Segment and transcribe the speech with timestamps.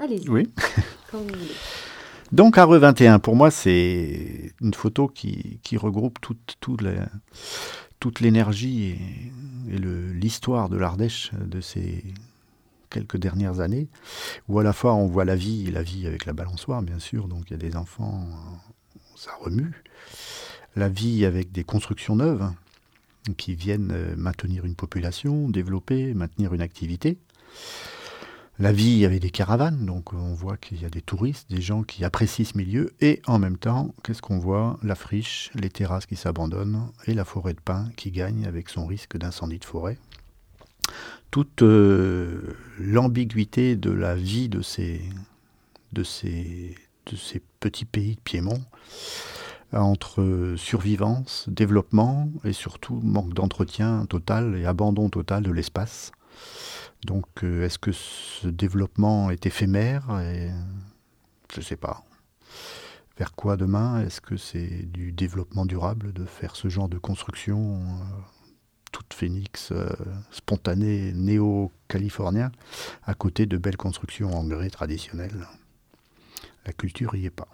[0.00, 0.28] Allez-y.
[0.28, 0.48] Oui.
[1.10, 1.50] Quand vous voulez.
[2.32, 7.08] Donc Areux 21, pour moi, c'est une photo qui, qui regroupe toute, toute la-
[7.98, 12.02] toute l'énergie et, et le- l'histoire de l'Ardèche de ces
[12.88, 13.88] quelques dernières années,
[14.48, 17.28] où à la fois on voit la vie, la vie avec la balançoire, bien sûr,
[17.28, 18.26] donc il y a des enfants,
[19.16, 19.72] ça remue.
[20.76, 22.54] La vie avec des constructions neuves hein,
[23.36, 27.18] qui viennent euh, maintenir une population, développer, maintenir une activité.
[28.60, 31.82] La vie avec des caravanes, donc on voit qu'il y a des touristes, des gens
[31.82, 34.78] qui apprécient ce milieu, et en même temps, qu'est-ce qu'on voit?
[34.82, 38.84] La friche, les terrasses qui s'abandonnent, et la forêt de pins qui gagne avec son
[38.84, 39.96] risque d'incendie de forêt.
[41.30, 45.00] Toute euh, l'ambiguïté de la vie de ces
[47.60, 48.62] petits pays de Piémont,
[49.72, 56.12] entre survivance, développement, et surtout manque d'entretien total et abandon total de l'espace.
[57.04, 60.50] Donc, euh, est-ce que ce développement est éphémère et,
[61.52, 62.04] Je ne sais pas.
[63.16, 64.00] Vers quoi demain?
[64.00, 68.04] Est-ce que c'est du développement durable de faire ce genre de construction euh,
[68.92, 69.88] toute phénix, euh,
[70.30, 72.50] spontanée, néo-californien,
[73.04, 75.46] à côté de belles constructions en grès traditionnelles?
[76.66, 77.48] La culture y est pas.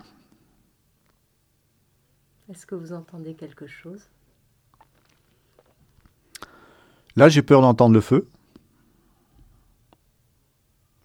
[2.48, 4.08] Est-ce que vous entendez quelque chose?
[7.16, 8.28] Là, j'ai peur d'entendre le feu.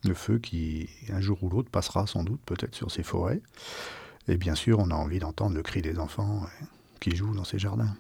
[0.03, 3.41] Le feu qui, un jour ou l'autre, passera sans doute peut-être sur ces forêts.
[4.27, 6.65] Et bien sûr, on a envie d'entendre le cri des enfants euh,
[6.99, 7.95] qui jouent dans ces jardins.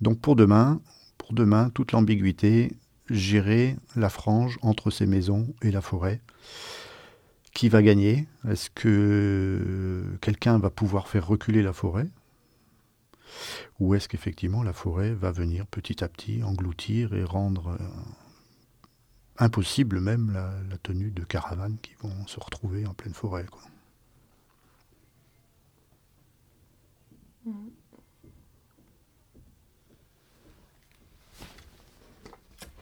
[0.00, 0.80] Donc pour demain,
[1.18, 2.72] pour demain, toute l'ambiguïté,
[3.10, 6.20] gérer la frange entre ces maisons et la forêt.
[7.52, 8.26] Qui va gagner?
[8.48, 12.08] Est-ce que quelqu'un va pouvoir faire reculer la forêt?
[13.80, 17.84] Ou est-ce qu'effectivement la forêt va venir petit à petit engloutir et rendre euh,
[19.38, 23.46] impossible même la, tenue de caravanes qui vont se retrouver en pleine forêt.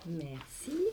[0.06, 0.83] Merci.